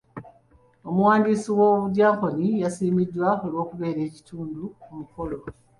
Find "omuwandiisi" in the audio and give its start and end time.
0.89-1.49